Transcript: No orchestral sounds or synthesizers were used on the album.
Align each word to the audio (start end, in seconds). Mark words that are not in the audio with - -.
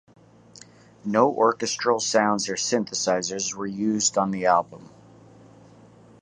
No 1.05 1.29
orchestral 1.31 1.99
sounds 1.99 2.49
or 2.49 2.55
synthesizers 2.55 3.53
were 3.53 3.67
used 3.67 4.17
on 4.17 4.31
the 4.31 4.47
album. 4.47 4.89